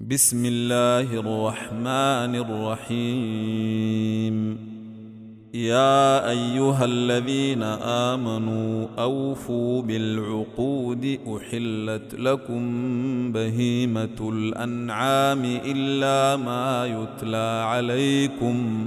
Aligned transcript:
بسم 0.00 0.46
الله 0.46 1.10
الرحمن 1.10 2.34
الرحيم. 2.86 4.36
يا 5.54 6.30
أيها 6.30 6.84
الذين 6.84 7.62
آمنوا 8.12 8.86
أوفوا 8.98 9.82
بالعقود 9.82 11.18
أحلت 11.26 12.14
لكم 12.14 12.62
بهيمة 13.32 14.18
الأنعام 14.20 15.44
إلا 15.44 16.36
ما 16.36 16.86
يتلى 16.86 17.64
عليكم. 17.66 18.86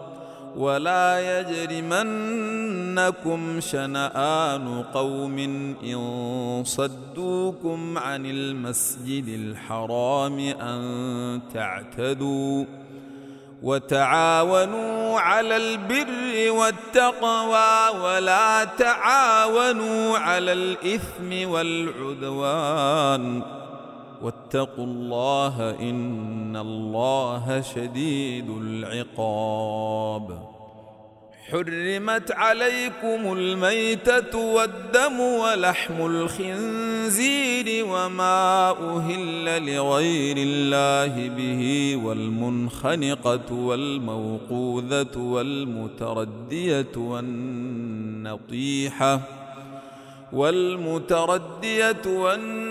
ولا 0.55 1.39
يجرمنكم 1.71 3.59
شنآن 3.59 4.83
قوم 4.93 5.39
إن 5.83 6.63
صدوكم 6.65 7.97
عن 7.97 8.25
المسجد 8.25 9.27
الحرام 9.27 10.39
أن 10.39 11.41
تعتدوا 11.53 12.65
وتعاونوا 13.63 15.19
على 15.19 15.57
البر 15.57 16.51
والتقوى 16.51 17.99
ولا 18.03 18.63
تعاونوا 18.63 20.17
على 20.17 20.53
الإثم 20.53 21.49
والعدوان 21.49 23.41
واتقوا 24.51 24.85
الله 24.85 25.75
إن 25.79 26.55
الله 26.55 27.61
شديد 27.61 28.49
العقاب. 28.49 30.51
حرمت 31.51 32.31
عليكم 32.31 33.37
الميتة 33.37 34.37
والدم 34.37 35.19
ولحم 35.19 36.05
الخنزير 36.05 37.85
وما 37.85 38.71
أهل 38.71 39.75
لغير 39.75 40.37
الله 40.37 41.29
به 41.29 41.95
والمنخنقة 42.05 43.53
والموقوذة 43.53 45.17
والمتردية 45.17 46.91
والنطيحة 46.97 49.21
والمتردية 50.33 52.01
والنطيحه 52.05 52.70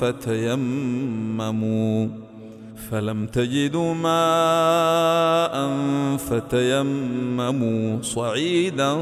فتيمموا 0.00 1.60
فلم 2.90 3.26
تجدوا 3.26 3.94
ماء 3.94 5.76
فتيمموا 6.16 8.02
صعيدا 8.02 8.94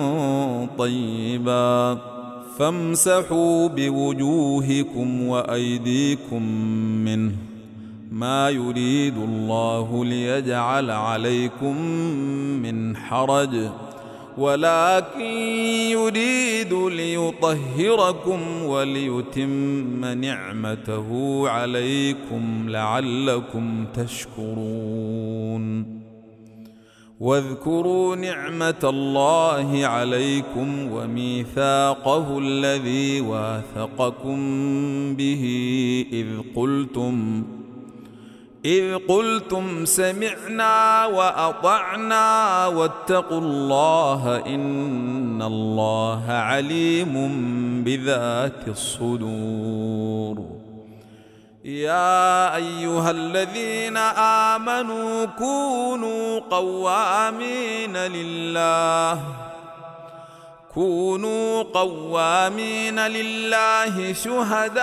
طيبا 0.78 1.98
فامسحوا 2.58 3.68
بوجوهكم 3.68 5.22
وأيديكم 5.22 6.42
منه 7.04 7.32
ما 8.12 8.50
يريد 8.50 9.16
الله 9.16 10.04
ليجعل 10.04 10.90
عليكم 10.90 11.82
من 12.62 12.96
حرج 12.96 13.68
ولكن 14.38 15.20
يريد 15.90 16.72
ليطهركم 16.72 18.64
وليتم 18.64 20.04
نعمته 20.04 21.08
عليكم 21.48 22.66
لعلكم 22.68 23.84
تشكرون. 23.94 25.98
واذكروا 27.20 28.16
نعمة 28.16 28.80
الله 28.84 29.86
عليكم 29.86 30.92
وميثاقه 30.92 32.38
الذي 32.38 33.20
واثقكم 33.20 34.38
به 35.14 35.44
إذ 36.12 36.26
قلتم 36.56 37.42
إذ 38.64 38.98
قلتم 39.08 39.84
سمعنا 39.84 41.06
وأطعنا 41.06 42.66
واتقوا 42.66 43.40
الله 43.40 44.42
إن 44.46 45.42
الله 45.42 46.24
عليم 46.28 47.14
بذات 47.84 48.68
الصدور. 48.68 50.44
يا 51.64 52.56
أيها 52.56 53.10
الذين 53.10 53.96
آمنوا 54.56 55.24
كونوا 55.24 56.40
قوامين 56.40 57.96
لله. 57.96 59.22
كونوا 60.74 61.62
قوامين 61.62 63.00
لله 63.00 64.12
شهداء 64.12 64.82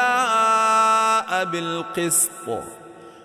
بالقسط. 1.45 2.49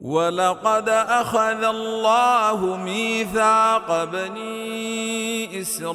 ولقد 0.00 0.88
أخذ 0.88 1.64
الله 1.64 2.76
ميثاق 2.76 4.04
بني 4.04 5.60
إسرائيل 5.60 5.90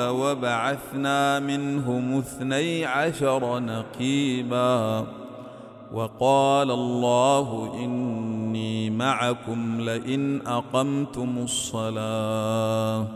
وبعثنا 0.00 1.38
منهم 1.38 2.18
اثني 2.18 2.84
عشر 2.84 3.58
نقيبا 3.58 5.06
وقال 5.92 6.70
الله 6.70 7.72
إني 7.74 8.90
معكم 8.90 9.80
لئن 9.80 10.46
أقمتم 10.46 11.38
الصلاة 11.38 13.06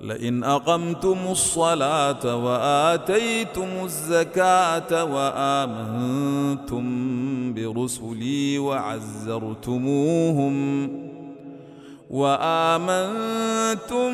لئن 0.00 0.44
أقمتم 0.44 1.18
الصلاة 1.30 2.36
وآتيتم 2.36 3.68
الزكاة 3.84 5.04
وآمنتم 5.04 6.84
برسلي 7.54 8.58
وعزرتموهم 8.58 10.54
وآمنتم 12.10 14.10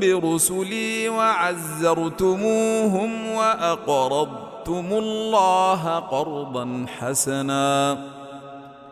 برسلي 0.00 1.08
وعزرتموهم 1.08 3.10
وأقرضتم 3.30 4.86
الله 4.92 5.98
قرضا 5.98 6.86
حسنا 6.98 7.98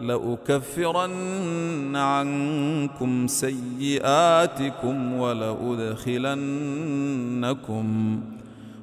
لأكفرن 0.01 1.97
عنكم 1.97 3.27
سيئاتكم 3.27 5.13
ولأدخلنكم 5.13 6.19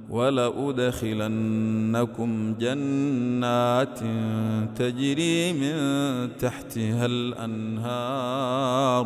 ولأدخلنكم 0.09 0.95
جنات 2.59 3.99
تجري 4.75 5.53
من 5.53 5.75
تحتها 6.37 7.05
الأنهار. 7.05 9.05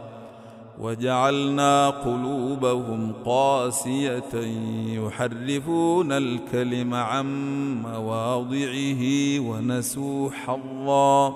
وجعلنا 0.81 1.89
قلوبهم 1.89 3.13
قاسية 3.25 4.33
يحرفون 4.87 6.11
الكلم 6.11 6.93
عن 6.93 7.27
مواضعه 7.81 9.03
ونسوا 9.39 10.29
حظا 10.31 11.33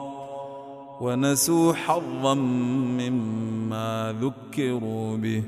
ونسوا 1.01 1.73
حظا 1.73 2.33
مما 2.33 4.15
ذكروا 4.21 5.17
به. 5.17 5.43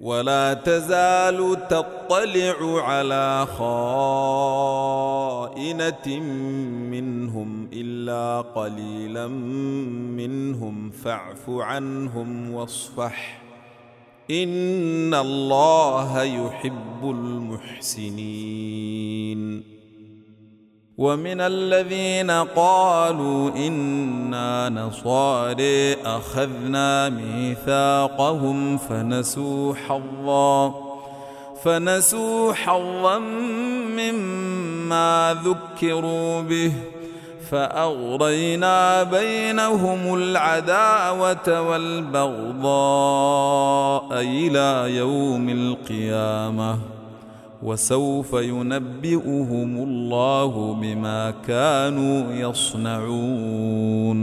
ولا 0.00 0.54
تزال 0.54 1.68
تطلع 1.68 2.82
على 2.82 3.46
خائنة 3.58 4.70
منهم 6.90 7.68
إلا 7.72 8.40
قليلا 8.40 9.28
منهم 10.16 10.90
فاعف 10.90 11.50
عنهم 11.50 12.54
واصفح. 12.54 13.42
إن 14.30 15.14
الله 15.14 16.22
يحب 16.22 17.10
المحسنين. 17.10 18.20
ومن 21.00 21.40
الذين 21.40 22.30
قالوا 22.30 23.50
إنا 23.56 24.68
نصاري 24.68 25.94
أخذنا 26.04 27.08
ميثاقهم 27.08 28.78
فنسوا 28.78 29.74
حظا 29.74 30.74
فنسوا 31.64 32.52
حظا 32.52 33.18
مما 33.98 35.36
ذكروا 35.44 36.40
به 36.40 36.72
فأغرينا 37.50 39.02
بينهم 39.02 40.14
العداوة 40.14 41.60
والبغضاء 41.68 42.70
إلى 44.12 44.96
يوم 44.96 45.48
القيامة. 45.48 46.99
وسوف 47.62 48.32
ينبئهم 48.32 49.76
الله 49.76 50.74
بما 50.74 51.30
كانوا 51.30 52.32
يصنعون. 52.32 54.20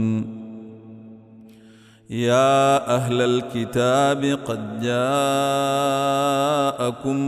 يا 2.10 2.94
أهل 2.96 3.20
الكتاب 3.20 4.38
قد 4.46 4.80
جاءكم 4.80 4.96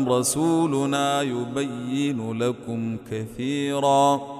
رسولنا 0.09 1.23
يبين 1.23 2.33
لكم 2.33 2.97
كثيراً 3.11 4.40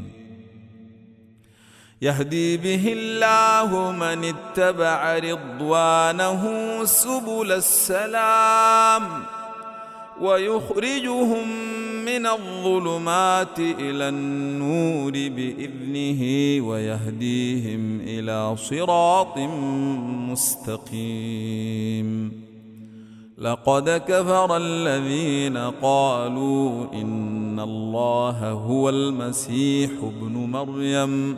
يهدي 2.01 2.57
به 2.57 2.93
الله 2.97 3.91
من 3.91 4.25
اتبع 4.25 5.19
رضوانه 5.19 6.43
سبل 6.85 7.51
السلام 7.51 9.03
ويخرجهم 10.21 11.47
من 12.05 12.25
الظلمات 12.25 13.59
إلى 13.59 14.09
النور 14.09 15.11
بإذنه 15.11 16.21
ويهديهم 16.67 18.01
إلى 18.01 18.55
صراط 18.57 19.37
مستقيم. 20.31 22.31
لقد 23.37 23.89
كفر 23.89 24.57
الذين 24.57 25.57
قالوا 25.57 26.93
إن 26.93 27.59
الله 27.59 28.51
هو 28.51 28.89
المسيح 28.89 29.91
ابن 30.03 30.33
مريم. 30.33 31.37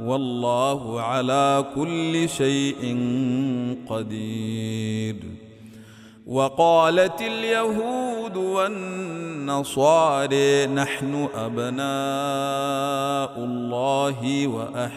والله 0.00 1.00
على 1.00 1.64
كل 1.74 2.28
شيء 2.28 2.98
قدير. 3.88 5.16
وقالت 6.26 7.20
اليهود 7.20 8.36
والنصارى 8.36 9.56
نحن 10.66 11.28
أبناء 11.34 11.84
الله 13.38 14.46
وأحباؤه. 14.46 14.96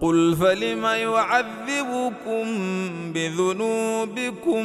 قل 0.00 0.36
فلم 0.36 0.84
يعذبكم 0.84 2.44
بذنوبكم 3.12 4.64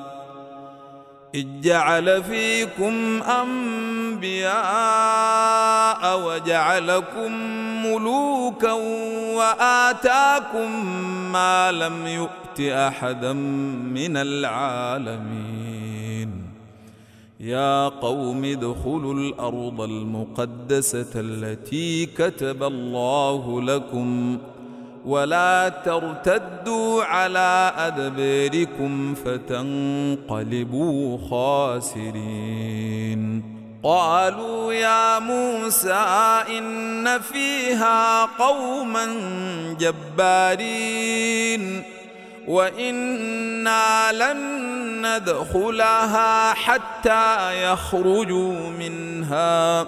إذ 1.35 1.47
جعل 1.61 2.23
فيكم 2.23 3.23
أنبياء 3.23 4.51
وجعلكم 6.27 7.31
ملوكا 7.85 8.71
وآتاكم 9.35 10.85
ما 11.31 11.71
لم 11.71 12.07
يؤت 12.07 12.59
أحدا 12.59 13.33
من 13.93 14.17
العالمين. 14.17 15.61
يا 17.39 17.89
قوم 17.89 18.45
ادخلوا 18.45 19.13
الأرض 19.13 19.81
المقدسة 19.81 21.11
التي 21.15 22.05
كتب 22.05 22.63
الله 22.63 23.61
لكم 23.61 24.37
ۖ 24.37 24.50
ولا 25.05 25.69
ترتدوا 25.85 27.03
على 27.03 27.73
أدباركم 27.77 29.15
فتنقلبوا 29.15 31.17
خاسرين. 31.29 33.21
قالوا 33.83 34.73
يا 34.73 35.19
موسى 35.19 36.05
إن 36.57 37.19
فيها 37.19 38.25
قوما 38.25 39.05
جبارين 39.79 41.83
وإنا 42.47 44.11
لن 44.11 44.61
ندخلها 45.05 46.53
حتى 46.53 47.63
يخرجوا 47.71 48.69
منها 48.69 49.87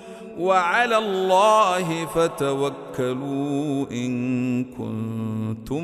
وعلى 0.39 0.97
الله 0.97 2.05
فتوكلوا 2.05 3.85
إن 3.91 4.63
كنتم 4.63 5.83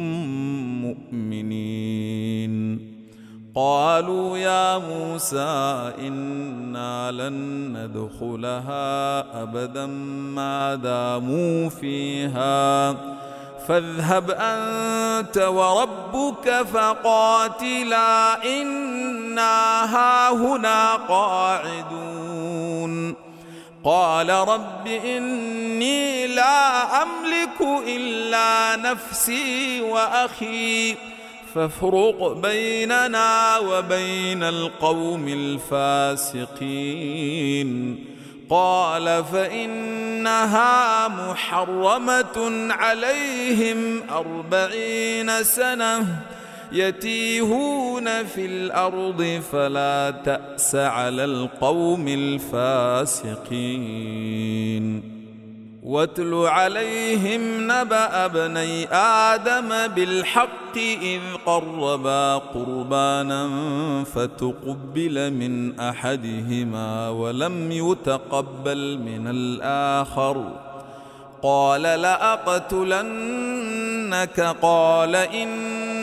مؤمنين. 0.81 2.87
قالوا 3.55 4.37
يا 4.37 4.77
موسى 4.77 5.93
إنا 5.99 7.11
لن 7.11 7.33
ندخلها 7.77 9.19
أبدا 9.43 9.85
ما 10.35 10.75
داموا 10.75 11.69
فيها. 11.69 12.95
فاذهب 13.67 14.31
أنت 14.31 15.37
وربك 15.37 16.65
فقاتلا 16.73 18.43
إنا 18.61 19.85
هاهنا 19.95 20.95
قاعدون. 20.95 23.15
قال 23.87 24.29
رب 24.29 24.87
إني 24.87 26.27
لا 26.27 27.03
أملك 27.03 27.61
إلا 27.87 28.75
نفسي 28.75 29.81
وأخي 29.81 30.95
فافرق 31.55 32.31
بيننا 32.31 33.57
وبين 33.57 34.43
القوم 34.43 35.27
الفاسقين. 35.27 36.57
قال 38.49 39.23
فإنها 39.31 41.07
محرمة 41.07 42.67
عليهم 42.73 44.03
أربعين 44.09 45.43
سنة 45.43 46.05
يتيهون 46.71 48.23
في 48.23 48.45
الأرض 48.45 49.41
فلا 49.51 50.13
تأس 50.25 50.75
على 50.75 51.25
القوم 51.25 52.07
الفاسقين. 52.07 53.37
واتل 55.83 56.33
عليهم 56.33 57.71
نبأ 57.71 58.25
ابني 58.25 58.87
آدم 58.93 59.87
بالحق 59.95 60.77
إذ 60.77 61.21
قربا 61.45 62.35
قربانا 62.35 63.49
فتقبل 64.03 65.33
من 65.33 65.79
أحدهما 65.79 67.09
ولم 67.09 67.71
يتقبل 67.71 68.97
من 68.97 69.27
الآخر. 69.27 70.51
قال 71.41 71.81
لأقتلنك؟ 71.81 73.17
قال 74.61 75.15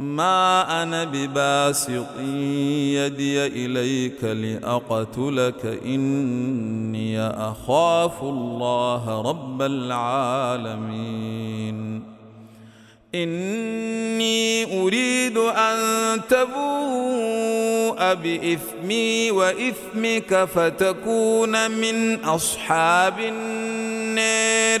ما 0.00 0.82
أنا 0.82 1.04
بباسط 1.04 2.20
يدي 2.20 3.46
إليك 3.46 4.24
لأقتلك 4.24 5.80
إني 5.84 7.20
أخاف 7.20 8.22
الله 8.22 9.22
رب 9.22 9.62
العالمين. 9.62 10.90
إني 13.14 14.80
أريد 14.82 15.36
أن 15.36 15.78
تبوء 16.28 18.14
بإثمي 18.14 19.30
وإثمك 19.30 20.44
فتكون 20.44 21.70
من 21.70 22.24
أصحاب 22.24 23.20
النار. 23.20 24.80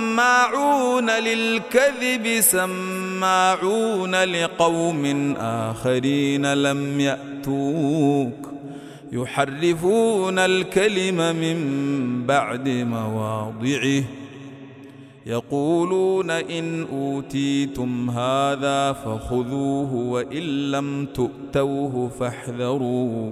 سماعون 0.11 1.09
للكذب 1.09 2.39
سماعون 2.39 4.15
لقوم 4.15 5.33
آخرين 5.37 6.53
لم 6.53 6.99
يأتوك. 6.99 8.51
يحرفون 9.11 10.39
الكلم 10.39 11.35
من 11.35 11.57
بعد 12.27 12.69
مواضعه. 12.69 14.03
يقولون 15.25 16.31
إن 16.31 16.87
أوتيتم 16.91 18.09
هذا 18.09 18.93
فخذوه 18.93 19.93
وإن 19.93 20.71
لم 20.71 21.07
تؤتوه 21.13 22.11
فاحذروا 22.19 23.31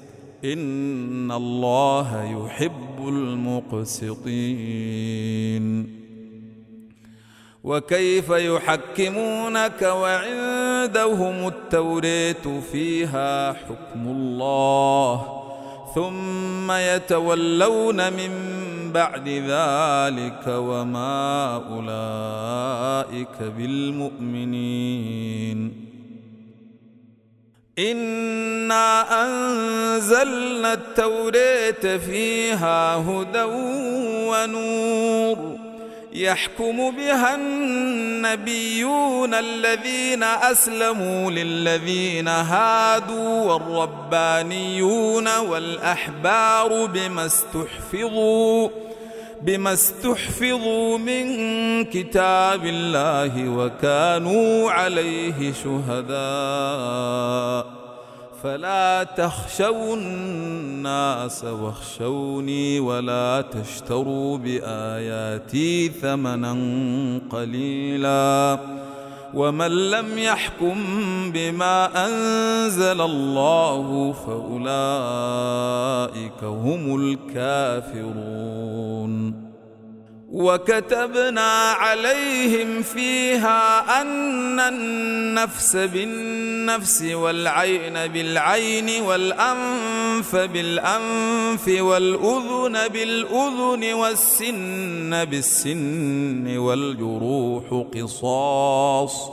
ان 0.43 1.31
الله 1.31 2.23
يحب 2.23 3.07
المقسطين 3.07 4.41
وكيف 7.63 8.29
يحكمونك 8.29 9.81
وعندهم 9.81 11.47
التوريه 11.47 12.61
فيها 12.71 13.53
حكم 13.53 14.07
الله 14.07 15.41
ثم 15.95 16.71
يتولون 16.71 18.13
من 18.13 18.31
بعد 18.93 19.27
ذلك 19.29 20.47
وما 20.47 21.55
اولئك 21.69 23.41
بالمؤمنين 23.57 25.01
انا 27.79 29.23
انزلنا 29.23 30.73
التوراه 30.73 31.97
فيها 31.97 32.95
هدى 32.95 33.43
ونور 34.27 35.57
يحكم 36.13 36.91
بها 36.91 37.35
النبيون 37.35 39.33
الذين 39.33 40.23
اسلموا 40.23 41.31
للذين 41.31 42.27
هادوا 42.27 43.53
والربانيون 43.53 45.37
والاحبار 45.37 46.85
بما 46.85 47.25
استحفظوا 47.25 48.69
بما 49.43 49.73
استحفظوا 49.73 50.97
من 50.97 51.25
كتاب 51.83 52.65
الله 52.65 53.49
وكانوا 53.49 54.71
عليه 54.71 55.53
شهداء. 55.63 57.01
فلا 58.43 59.03
تخشوا 59.03 59.95
الناس 59.95 61.43
واخشوني 61.43 62.79
ولا 62.79 63.43
تشتروا 63.51 64.37
بآياتي 64.37 65.89
ثمنا 65.89 66.53
قليلا. 67.29 68.59
ومن 69.33 69.91
لم 69.91 70.17
يحكم 70.17 70.75
بما 71.31 72.05
أنزل 72.05 73.01
الله 73.01 74.13
فأولئك 74.27 74.71
هم 76.43 76.95
الكافرون. 77.35 79.50
وكتبنا 80.31 81.71
عليهم 81.71 82.81
فيها 82.81 84.01
أن 84.01 84.59
النفس 84.59 85.75
بالنفس 85.75 87.01
والعين 87.01 87.93
بالعين 87.93 89.01
والأنف 89.01 90.35
بالأنف 90.35 91.67
والأذن 91.67 92.87
بالأذن 92.87 93.93
والسن 93.93 95.25
بالسن 95.25 96.57
والجروح 96.57 97.85
قصاص 97.95 99.29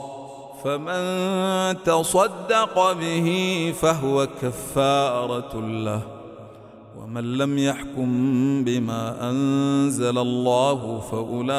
فمن 0.63 1.83
تصدق 1.83 2.91
به 2.91 3.73
فهو 3.81 4.27
كفارة 4.41 5.61
له 5.61 6.18
ومن 6.99 7.37
لم 7.37 7.57
يحكم 7.57 8.63
بما 8.63 9.29
أنزل 9.29 10.17
الله 10.17 10.99
فأولئك 10.99 11.53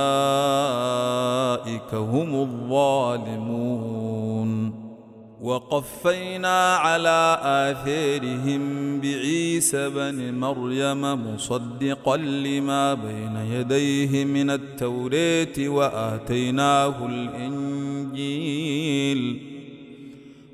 هم 1.94 2.34
الظالمون. 2.34 4.10
وقفينا 5.40 6.76
على 6.76 7.38
اثارهم 7.42 9.00
بعيسى 9.00 9.88
بن 9.88 10.34
مريم 10.34 11.02
مصدقا 11.34 12.16
لما 12.16 12.94
بين 12.94 13.36
يديه 13.36 14.24
من 14.24 14.50
التوراه 14.50 15.68
وآتيناه 15.68 17.06
الإنجيل. 17.06 18.40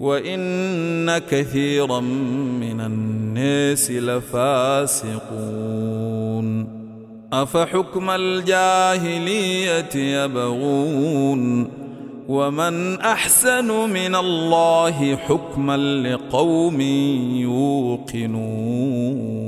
وإن 0.00 1.18
كثيرا 1.18 2.00
من 2.00 2.80
الناس 2.80 3.90
لفاسقون. 3.90 5.18
أفحكم 7.32 8.10
الجاهلية 8.10 9.96
يبغون؟ 9.96 11.68
ومن 12.28 13.00
أحسن 13.00 13.90
من 13.90 14.14
الله 14.14 15.16
حكما 15.16 15.76
لقوم 15.76 16.80
يوقنون. 17.40 19.47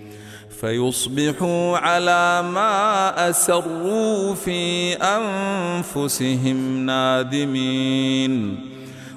فيصبحوا 0.61 1.77
على 1.77 2.41
ما 2.41 3.29
أسروا 3.29 4.33
في 4.33 4.93
أنفسهم 4.93 6.85
نادمين. 6.85 8.59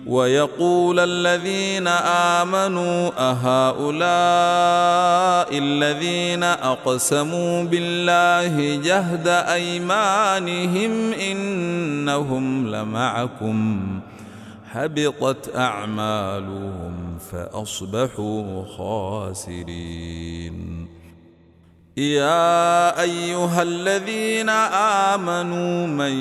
ويقول 0.06 1.00
الذين 1.00 1.86
آمنوا 2.38 3.10
أهؤلاء 3.18 3.98
الذين 5.58 6.42
أقسموا 6.42 7.62
بالله 7.62 8.82
جهد 8.82 9.28
أيمانهم 9.28 11.12
إنهم 11.12 12.74
لمعكم. 12.74 13.86
حبطت 14.72 15.56
أعمالهم 15.56 17.18
فأصبحوا 17.32 18.64
خاسرين. 18.78 20.93
يا 21.96 23.02
أيها 23.02 23.62
الذين 23.62 24.48
آمنوا 25.14 25.86
من 25.86 26.12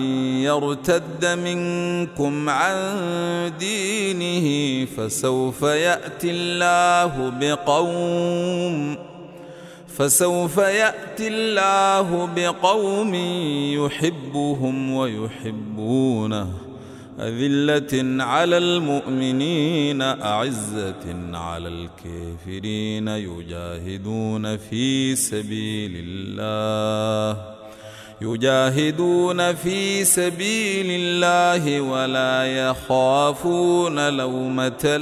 يرتد 0.41 1.25
منكم 1.25 2.49
عن 2.49 2.77
دينه 3.59 4.85
فسوف 4.85 5.61
يأتي 5.61 6.31
الله 6.31 7.33
بقوم 7.39 8.97
فسوف 9.97 10.57
يأتي 10.57 11.27
الله 11.27 12.29
بقوم 12.35 13.15
يحبهم 13.73 14.93
ويحبونه. 14.93 16.62
أذلة 17.19 18.23
على 18.23 18.57
المؤمنين 18.57 20.01
أعزة 20.01 21.33
على 21.33 21.67
الكافرين 21.67 23.07
يجاهدون 23.07 24.57
في 24.57 25.15
سبيل 25.15 25.91
الله. 26.07 27.53
يجاهدون 28.21 29.53
في 29.53 30.05
سبيل 30.05 30.85
الله 30.89 31.81
ولا 31.81 32.45
يخافون 32.45 34.17
لومة 34.17 34.97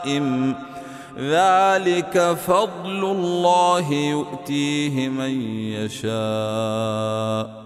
لائم. 0.00 0.54
ذلك 1.18 2.36
فضل 2.46 3.04
الله 3.04 3.92
يؤتيه 3.92 5.08
من 5.08 5.42
يشاء. 5.72 7.65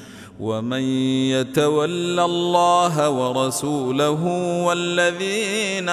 ومن 0.41 0.81
يتول 1.29 2.19
الله 2.19 3.09
ورسوله 3.09 4.23
والذين 4.65 5.89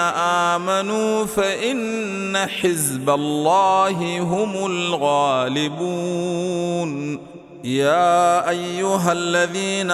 آمنوا 0.56 1.24
فإن 1.24 2.36
حزب 2.36 3.10
الله 3.10 4.20
هم 4.20 4.66
الغالبون. 4.66 5.78
يا 7.64 8.48
أيها 8.50 9.12
الذين 9.12 9.90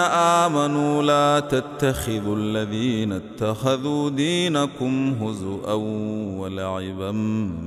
آمنوا 0.47 1.03
لا 1.03 1.41
تتخذوا 1.41 2.37
الذين 2.37 3.13
اتخذوا 3.13 4.11
دينكم 4.11 5.17
هزءا 5.23 5.73
ولعبا 6.39 7.11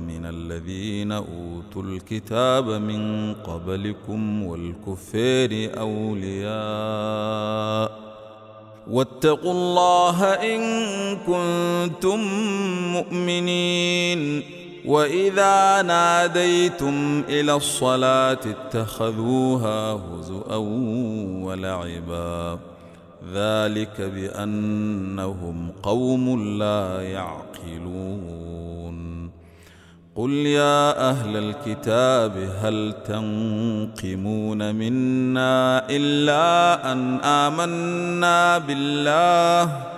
من 0.08 0.26
الذين 0.26 1.12
أوتوا 1.12 1.82
الكتاب 1.82 2.68
من 2.68 3.34
قبلكم 3.34 4.42
والكفار 4.46 5.70
أولياء 5.78 6.48
واتقوا 8.90 9.52
الله 9.52 10.24
إن 10.24 10.60
كنتم 11.16 12.20
مؤمنين 12.92 14.42
واذا 14.86 15.82
ناديتم 15.82 17.24
إلى 17.28 17.54
الصلاه 17.54 18.38
اتخذوها 18.46 19.92
هزءا 19.92 20.56
ولعبا 21.44 22.58
ذلك 23.34 24.00
بانهم 24.00 25.72
قوم 25.82 26.58
لا 26.58 27.02
يعقلون 27.02 28.58
قل 30.16 30.30
يا 30.30 31.10
أهل 31.10 31.36
الكتاب 31.36 32.32
هل 32.62 32.94
تنقمون 33.06 34.74
منا 34.74 35.86
الا 35.90 36.92
ان 36.92 37.20
امنا 37.24 38.58
بالله 38.58 39.97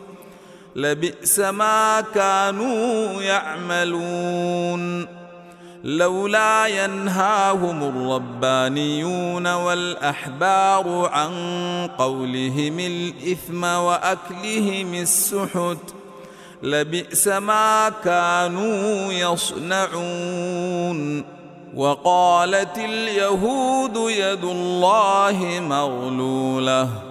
لبئس 0.75 1.39
ما 1.39 2.03
كانوا 2.15 3.21
يعملون. 3.21 5.07
لولا 5.83 6.67
ينهاهم 6.67 7.83
الربانيون 7.83 9.47
والأحبار 9.47 11.09
عن 11.13 11.33
قولهم 11.97 12.79
الإثم 12.79 13.63
وأكلهم 13.63 14.93
السحت 14.93 15.93
لبئس 16.63 17.27
ما 17.27 17.91
كانوا 18.03 19.13
يصنعون. 19.13 20.61
وقالت 21.75 22.77
اليهود 22.77 23.95
يد 23.95 24.43
الله 24.43 25.59
مغلولة. 25.61 27.10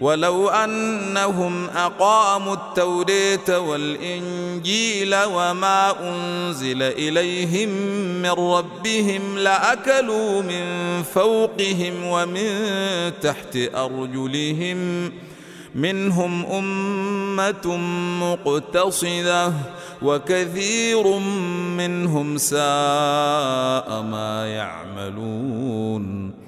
ولو 0.00 0.48
أنهم 0.48 1.68
أقاموا 1.68 2.54
التوريه 2.54 3.58
والإنجيل 3.58 5.14
وما 5.14 5.94
أنزل 6.00 6.82
إليهم 6.82 7.68
من 8.22 8.30
ربهم 8.30 9.38
لأكلوا 9.38 10.42
من 10.42 11.02
فوقهم 11.02 12.04
ومن 12.04 12.50
تحت 13.20 13.58
أرجلهم. 13.74 15.12
منهم 15.74 16.46
أمة 16.46 17.76
مقتصدة 18.20 19.52
وكثير 20.02 21.18
منهم 21.76 22.38
ساء 22.38 24.02
ما 24.02 24.46
يعملون. 24.46 26.47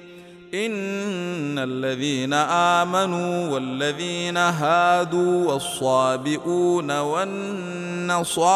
إن 0.53 1.59
الذين 1.59 2.33
آمنوا 2.33 3.49
والذين 3.49 4.37
هادوا 4.37 5.51
والصابئون 5.51 6.99
والنصارى 6.99 8.49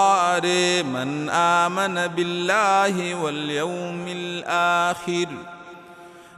من 0.84 1.30
آمن 1.30 2.08
بالله 2.08 3.16
واليوم 3.16 4.06
الآخر 4.08 5.28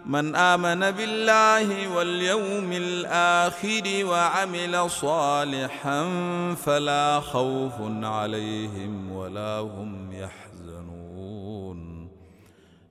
من 0.06 0.36
آمن 0.36 0.92
بالله 0.92 1.88
واليوم 1.88 2.72
الآخر 2.72 4.06
وعمل 4.06 4.90
صالحا 4.90 6.06
فلا 6.66 7.20
خوف 7.20 7.74
عليهم 8.04 9.12
ولا 9.12 9.60
هم 9.60 10.10
يحزنون 10.14 10.47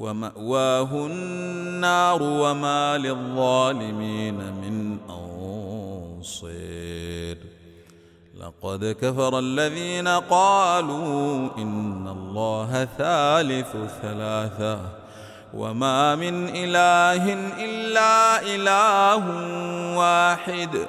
ومأواه 0.00 1.06
النار 1.06 2.22
وما 2.22 2.98
للظالمين 2.98 4.34
من 4.34 4.98
أنصير. 6.18 7.36
لقد 8.40 8.96
كفر 9.00 9.38
الذين 9.38 10.08
قالوا 10.08 11.48
إن 11.58 12.08
الله 12.08 12.88
ثالث 12.98 13.76
ثلاثة 14.02 14.80
وما 15.54 16.14
من 16.14 16.48
إله 16.48 17.32
إلا 17.64 18.42
إله 18.42 19.24
واحد 19.96 20.86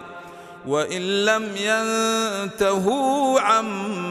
وإن 0.68 1.02
لم 1.26 1.44
ينتهوا 1.56 3.40
عما 3.40 4.11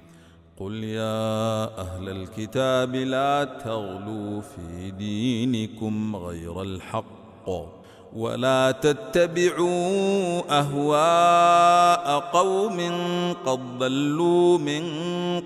قل 0.61 0.83
يا 0.83 1.63
أهل 1.81 2.09
الكتاب 2.09 2.95
لا 2.95 3.43
تغلوا 3.65 4.41
في 4.41 4.91
دينكم 4.91 6.15
غير 6.15 6.61
الحق 6.61 7.49
ولا 8.15 8.71
تتبعوا 8.71 10.41
اهواء 10.59 12.19
قوم 12.19 12.79
قد 13.45 13.77
ضلوا 13.77 14.57
من 14.57 14.83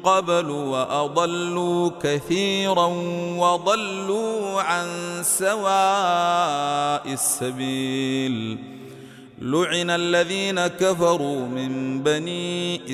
قبل 0.03 0.49
واضلوا 0.49 1.91
كثيرا 2.01 2.85
وضلوا 3.37 4.61
عن 4.61 4.87
سواء 5.23 7.13
السبيل 7.13 8.75
لعن 9.41 9.89
الذين 9.89 10.67
كفروا 10.67 11.47
من 11.47 12.03
بني 12.03 12.93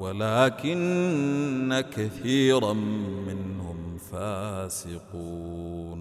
ولكن 0.00 1.84
كثيرا 1.96 2.72
منهم 3.26 3.98
فاسقون. 4.12 6.00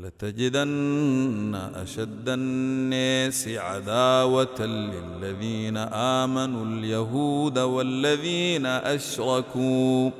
لتجدن 0.00 1.54
أشد 1.74 2.28
الناس 2.28 3.48
عداوة 3.48 4.60
للذين 4.66 5.76
آمنوا 5.76 6.64
اليهود 6.64 7.58
والذين 7.58 8.66
أشركوا. 8.66 10.10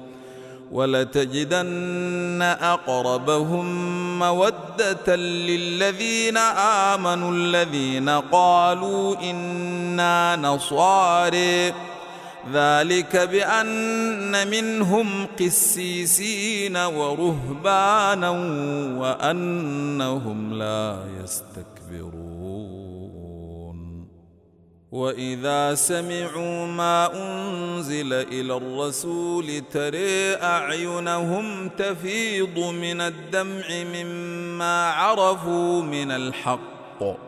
ولتجدن 0.73 2.43
أقربهم 2.43 3.67
مودة 4.19 5.17
للذين 5.17 6.37
آمنوا 6.93 7.33
الذين 7.33 8.09
قالوا 8.09 9.31
إنا 9.31 10.37
نصاري 10.37 11.73
ذلك 12.53 13.17
بأن 13.17 14.49
منهم 14.49 15.27
قسيسين 15.41 16.77
ورهبانا 16.77 18.31
وأنهم 18.99 20.55
لا 20.55 21.05
يستكبرون. 21.23 22.59
وإذا 24.93 25.75
سمعوا 25.75 26.67
ما 26.67 27.13
أنزل 27.15 28.13
إلى 28.13 28.57
الرسول 28.57 29.63
ترى 29.73 30.35
أعينهم 30.35 31.69
تفيض 31.69 32.59
من 32.59 33.01
الدمع 33.01 33.69
مما 33.95 34.91
عرفوا 34.91 35.83
من 35.83 36.11
الحق. 36.11 37.28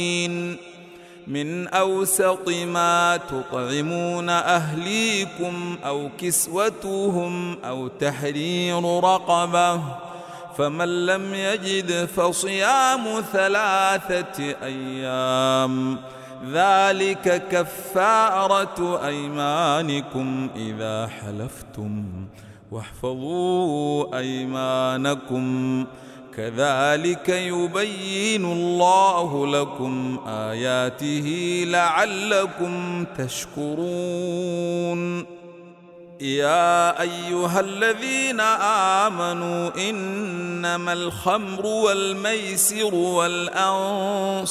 من 1.27 1.67
أوسط 1.67 2.49
ما 2.49 3.17
تطعمون 3.17 4.29
أهليكم 4.29 5.77
أو 5.85 6.09
كسوتهم 6.17 7.57
أو 7.63 7.87
تحرير 7.87 9.03
رقبة 9.03 9.81
فمن 10.57 11.05
لم 11.05 11.33
يجد 11.33 12.05
فصيام 12.05 13.21
ثلاثة 13.33 14.55
أيام. 14.63 15.97
ذلك 16.51 17.47
كفارة 17.51 19.05
أيمانكم 19.05 20.49
إذا 20.55 21.07
حلفتم. 21.07 22.03
واحفظوا 22.71 24.17
أيمانكم. 24.17 25.85
كذلك 26.37 27.29
يبين 27.29 28.45
الله 28.45 29.47
لكم 29.47 30.19
آياته 30.27 31.63
لعلكم 31.67 33.05
تشكرون. 33.17 35.25
يا 36.21 37.01
أيها 37.01 37.59
الذين 37.59 38.39
آمنوا 39.09 39.89
إنما 39.89 40.93
الخمر 40.93 41.65
والميسر 41.65 42.95
والأنصاب 42.95 44.45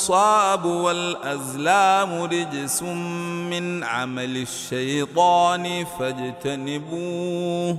والأزلام 0.64 2.22
رجس 2.22 2.82
من 2.82 3.84
عمل 3.84 4.36
الشيطان 4.36 5.84
فاجتنبوه. 5.98 7.78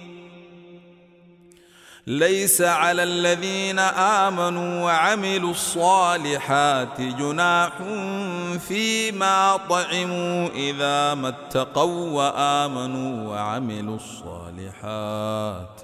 ليس 2.07 2.61
على 2.61 3.03
الذين 3.03 3.79
آمنوا 3.79 4.85
وعملوا 4.85 5.51
الصالحات 5.51 7.01
جناح 7.01 7.71
فيما 8.67 9.59
طعموا 9.69 10.49
إذا 10.49 11.13
ما 11.13 11.29
اتقوا 11.29 12.09
وآمنوا 12.09 13.29
وعملوا 13.29 13.95
الصالحات. 13.95 15.81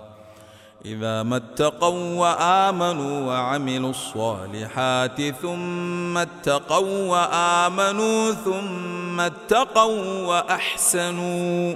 إذا 0.86 1.24
ما 1.24 1.38
اتقوا 1.38 2.14
وآمنوا 2.16 3.28
وعملوا 3.28 3.90
الصالحات 3.90 5.22
ثم 5.42 6.18
اتقوا 6.18 7.08
وآمنوا 7.08 8.34
ثم 8.34 9.20
اتقوا 9.20 10.28
وأحسنوا. 10.28 11.76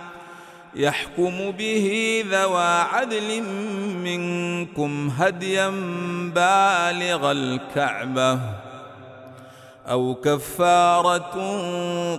يحكم 0.75 1.51
به 1.51 2.23
ذوى 2.31 2.81
عدل 2.81 3.43
منكم 4.03 5.13
هديا 5.17 5.69
بالغ 6.35 7.31
الكعبة 7.31 8.39
أو 9.89 10.15
كفارة 10.15 11.35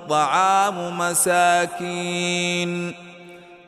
طعام 0.09 0.99
مساكين 0.99 2.95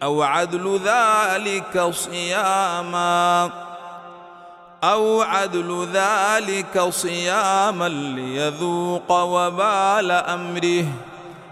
أو 0.02 0.22
عدل 0.22 0.80
ذلك 0.84 1.88
صياما 1.90 3.50
أو 4.84 5.20
عدل 5.20 5.88
ذلك 5.92 6.80
صياما 6.90 7.88
ليذوق 7.88 9.12
وبال 9.12 10.10
أمره 10.10 10.84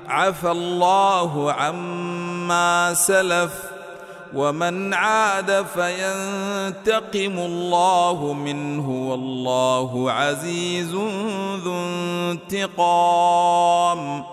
عفى 0.09 0.51
الله 0.51 1.53
عما 1.53 2.95
سلف 2.95 3.53
ومن 4.35 4.95
عاد 4.95 5.67
فينتقم 5.75 7.39
الله 7.39 8.33
منه 8.33 9.11
والله 9.11 10.13
عزيز 10.13 10.95
ذو 11.65 11.75
انتقام. 12.51 14.25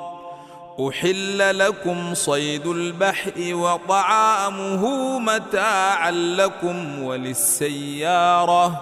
أحل 0.90 1.60
لكم 1.60 2.14
صيد 2.14 2.68
البحر 2.68 3.32
وطعامه 3.38 5.20
متاعا 5.20 6.12
لكم 6.12 7.04
وللسيارة. 7.04 8.82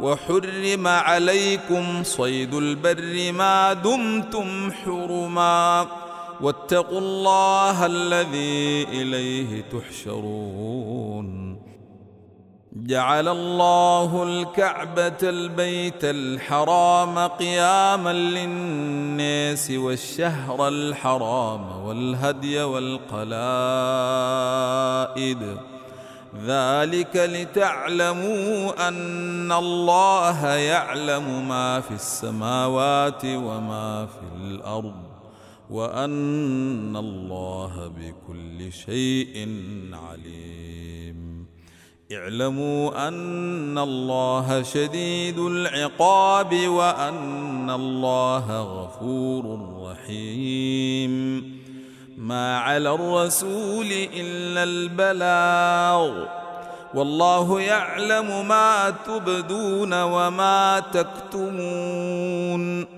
وحرم 0.00 0.86
عليكم 0.86 2.04
صيد 2.04 2.54
البر 2.54 3.32
ما 3.32 3.72
دمتم 3.72 4.72
حرما. 4.72 5.86
واتقوا 6.40 6.98
الله 6.98 7.86
الذي 7.86 8.82
إليه 8.82 9.64
تحشرون. 9.72 11.58
جعل 12.72 13.28
الله 13.28 14.22
الكعبة 14.22 15.18
البيت 15.22 16.04
الحرام 16.04 17.18
قياما 17.18 18.12
للناس 18.12 19.70
والشهر 19.70 20.68
الحرام 20.68 21.86
والهدي 21.86 22.62
والقلائد. 22.62 23.28
ذلك 26.46 27.16
لتعلموا 27.16 28.88
أن 28.88 29.52
الله 29.52 30.46
يعلم 30.46 31.48
ما 31.48 31.80
في 31.80 31.90
السماوات 31.90 33.24
وما 33.24 34.06
في 34.06 34.20
الأرض. 34.44 35.07
وأن 35.70 36.96
الله 36.96 37.92
بكل 37.96 38.72
شيء 38.72 39.48
عليم. 39.92 41.46
اعلموا 42.12 43.08
أن 43.08 43.78
الله 43.78 44.62
شديد 44.62 45.38
العقاب 45.38 46.68
وأن 46.68 47.70
الله 47.70 48.62
غفور 48.62 49.74
رحيم. 49.82 51.44
ما 52.18 52.58
على 52.58 52.94
الرسول 52.94 53.86
إلا 53.92 54.62
البلاغ. 54.62 56.24
والله 56.94 57.60
يعلم 57.60 58.48
ما 58.48 58.90
تبدون 58.90 60.02
وما 60.02 60.82
تكتمون. 60.92 62.97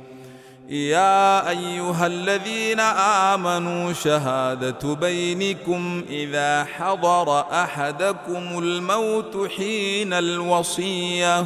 يا 0.71 1.49
أيها 1.49 2.07
الذين 2.07 2.79
آمنوا 2.79 3.93
شهادة 3.93 4.93
بينكم 4.95 6.03
إذا 6.09 6.63
حضر 6.63 7.39
أحدكم 7.39 8.59
الموت 8.59 9.51
حين 9.57 10.13
الوصية. 10.13 11.45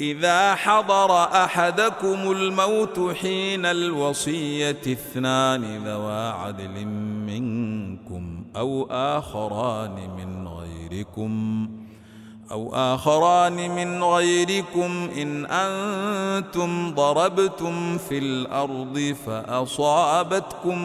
إذا 0.00 0.54
حضر 0.54 1.24
أحدكم 1.24 2.30
الموت 2.30 3.16
حين 3.16 3.66
الوصية 3.66 4.70
اثنان 4.70 5.84
ذوا 5.84 6.30
عدل 6.30 6.84
منكم 7.26 8.44
أو 8.56 8.86
آخران 8.90 9.94
من 10.16 10.48
غيركم. 10.48 11.68
أو 12.52 12.74
آخران 12.74 13.70
من 13.70 14.04
غيركم 14.04 15.10
إن 15.16 15.46
أنتم 15.46 16.94
ضربتم 16.94 17.98
في 17.98 18.18
الأرض 18.18 19.16
فأصابتكم 19.26 20.78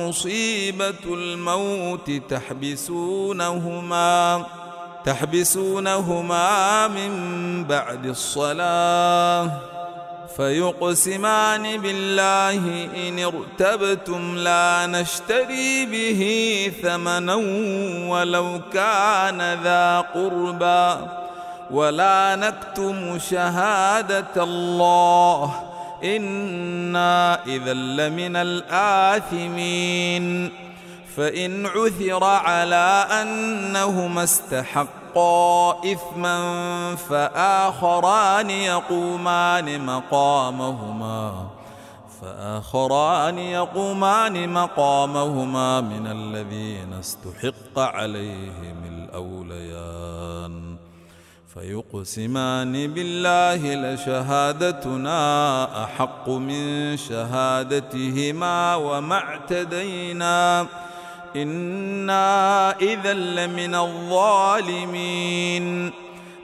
مصيبة 0.00 1.04
الموت 1.04 2.10
تحبسونهما 2.30 4.12
تحبسونهما 5.04 6.88
من 6.88 7.12
بعد 7.64 8.06
الصلاة. 8.06 9.71
فيقسمان 10.36 11.80
بالله 11.80 12.88
إن 13.08 13.18
ارتبتم 13.18 14.36
لا 14.36 14.86
نشتري 14.86 15.86
به 15.86 16.72
ثمنا 16.82 17.34
ولو 18.08 18.60
كان 18.72 19.62
ذا 19.62 20.00
قربى 20.00 21.06
ولا 21.70 22.36
نكتم 22.36 23.18
شهادة 23.18 24.44
الله 24.44 25.54
إنا 26.04 27.44
إذا 27.46 27.72
لمن 27.72 28.36
الآثمين 28.36 29.82
فإن 31.16 31.66
عثر 31.66 32.24
على 32.24 33.06
أنهما 33.22 34.22
استحقا 35.12 35.92
إثما 35.92 36.96
فآخران 36.96 38.50
يقومان 38.50 39.86
مقامهما 39.86 41.46
فآخران 42.20 43.38
يقومان 43.38 44.48
مقامهما 44.48 45.80
من 45.80 46.06
الذين 46.06 46.92
استحق 46.92 47.78
عليهم 47.78 48.84
الأوليان. 48.84 50.76
فيقسمان 51.54 52.72
بالله 52.72 53.74
لشهادتنا 53.74 55.20
أحق 55.84 56.28
من 56.28 56.96
شهادتهما 56.96 58.74
وما 58.74 59.16
اعتدينا. 59.16 60.66
إنا 61.36 62.76
إذا 62.80 63.12
لمن 63.12 63.74
الظالمين 63.74 65.22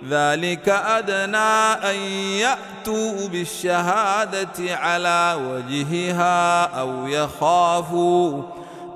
ذلك 0.08 0.68
أدنى 0.68 1.90
أن 1.90 1.96
يأتوا 2.38 3.28
بالشهادة 3.28 4.76
على 4.76 5.38
وجهها 5.50 6.64
أو 6.80 7.06
يخافوا 7.06 8.42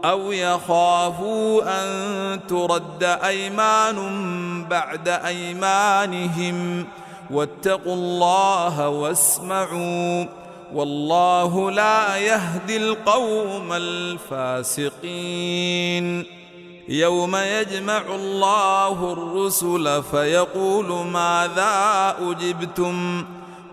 أو 0.05 0.33
يخافوا 0.33 1.63
أن 1.63 2.41
ترد 2.49 3.03
أيمان 3.03 3.99
بعد 4.65 5.09
أيمانهم 5.09 6.87
واتقوا 7.31 7.95
الله 7.95 8.89
واسمعوا 8.89 10.27
والله 10.75 11.71
لا 11.71 12.17
يهدي 12.17 12.77
القوم 12.77 13.73
الفاسقين. 13.73 14.83
يوم 16.89 17.37
يجمع 17.37 18.03
الله 18.15 19.13
الرسل 19.13 20.03
فيقول 20.03 21.07
ماذا 21.07 22.17
أجبتم؟ 22.21 23.25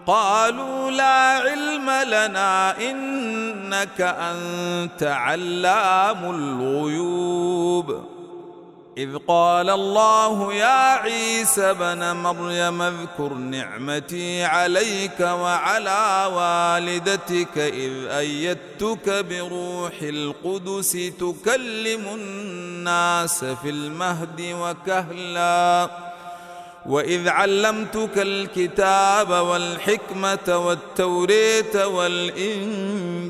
قالوا 0.08 0.92
لا 0.92 1.42
علم 1.50 1.90
لنا 1.90 2.78
إنك 2.92 4.02
أنت 4.02 5.04
علام 5.04 6.36
الغيوب. 6.36 8.19
إذ 9.00 9.18
قال 9.28 9.70
الله 9.70 10.54
يا 10.54 10.96
عيسى 10.96 11.74
بن 11.74 12.12
مريم 12.16 12.82
اذكر 12.82 13.34
نعمتي 13.34 14.44
عليك 14.44 15.20
وعلى 15.20 16.30
والدتك 16.36 17.58
إذ 17.58 18.06
أيدتك 18.08 19.26
بروح 19.26 19.94
القدس 20.02 20.92
تكلم 21.20 22.02
الناس 22.14 23.46
في 23.46 23.70
المهد 23.70 24.42
وكهلا 24.42 25.90
وإذ 26.86 27.30
علمتك 27.30 28.18
الكتاب 28.18 29.30
والحكمة 29.30 30.58
والتوريت 30.58 31.76
والإنجيل 31.76 33.30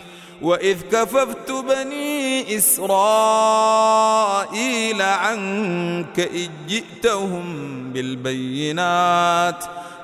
وإذ 0.41 0.81
كففت 0.81 1.51
بني 1.51 2.57
إسرائيل 2.57 2.91
عنك 5.01 6.19
إذ 6.19 6.49
جئتهم 6.67 7.45
بالبينات 7.93 9.63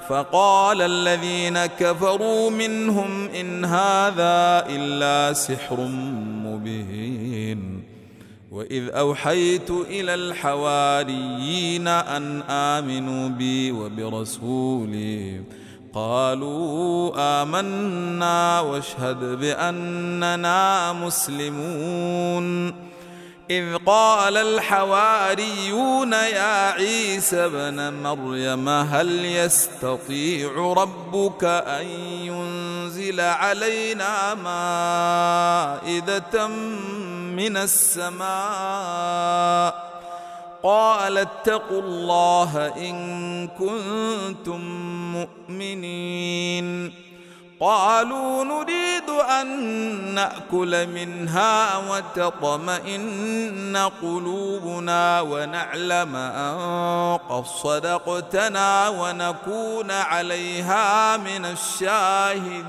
فقال 0.10 0.82
الذين 0.82 1.66
كفروا 1.66 2.50
منهم 2.50 3.28
إن 3.28 3.66
هذا 3.66 4.66
إلا 4.70 5.34
سحر 5.34 5.82
مبين 6.46 7.84
وإذ 8.52 8.90
أوحيت 8.90 9.70
إلى 9.70 10.14
الحواريين 10.14 11.88
أن 11.88 12.42
آمنوا 12.42 13.30
بي 13.30 13.72
وبرسولي 13.72 15.42
قالوا 15.94 17.12
آمنا 17.18 18.60
واشهد 18.60 19.20
بأننا 19.20 20.94
مسلمون. 20.94 22.76
إذ 23.50 23.78
قال 23.86 24.38
الحواريون 24.38 26.14
يا 26.14 26.72
عيسى 26.72 27.50
بن 27.50 27.94
مريم 27.94 28.70
هل 28.70 29.26
يستطيع 29.26 30.74
ربك 30.78 31.44
أن 31.44 31.86
ينزل 32.28 33.20
علينا 33.20 34.34
مائدة 35.84 36.48
من 37.38 37.58
السماء؟ 37.58 38.28
قال 40.64 41.18
اتقوا 41.18 41.82
الله 41.82 42.74
إن 42.78 43.47
كنتم 43.47 44.62
مؤمنين. 45.14 46.93
قالوا 47.60 48.43
نريد 48.43 49.10
أن 49.10 49.47
نأكل 50.16 50.88
منها 50.88 51.78
وتطمئن 51.89 53.89
قلوبنا 54.01 55.22
ونعلم 55.22 56.16
أن 56.16 57.18
قد 57.30 57.45
صدقتنا 57.45 58.89
ونكون 58.89 59.91
عليها 59.91 61.18
من 61.18 61.45
الشاهدين. 61.45 62.68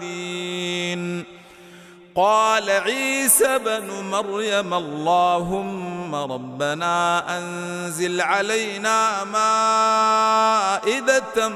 قال 2.19 2.71
عيسى 2.71 3.59
بن 3.59 3.91
مريم 4.11 4.75
اللهم 4.75 6.15
ربنا 6.15 7.25
أنزل 7.39 8.21
علينا 8.21 9.25
مائدة 10.85 11.49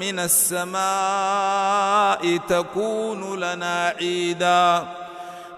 من 0.00 0.18
السماء 0.18 0.80
تكون 2.36 3.40
لنا 3.40 3.94
عيدا 4.00 4.88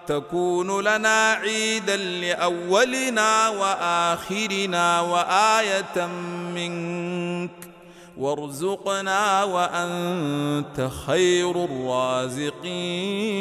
تكون 0.07 0.81
لنا 0.81 1.33
عيدا 1.33 1.97
لأولنا 1.97 3.49
وآخرنا 3.49 5.01
وآية 5.01 6.07
منك. 6.55 7.70
وارزقنا 8.17 9.45
وأنت 9.45 10.89
خير 11.07 11.65
الرازقين. 11.65 13.41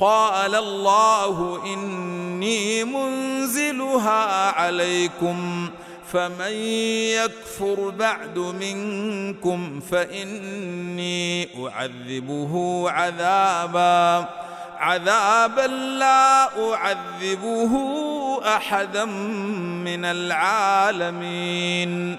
قال 0.00 0.54
الله 0.54 1.60
إني 1.74 2.84
منزلها 2.84 4.50
عليكم 4.50 5.70
فمن 6.12 6.52
يكفر 7.14 7.90
بعد 7.90 8.38
منكم 8.38 9.80
فإني 9.80 11.48
أعذبه 11.66 12.84
عذابا. 12.90 14.28
عذابا 14.78 15.66
لا 15.98 16.48
أعذبه 16.72 17.72
أحدا 18.44 19.04
من 19.84 20.04
العالمين. 20.04 22.18